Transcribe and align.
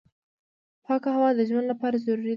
پاکه 0.85 1.09
هوا 1.15 1.29
د 1.37 1.41
ژوند 1.49 1.65
لپاره 1.71 1.95
ضروري 2.05 2.23
ده. 2.29 2.29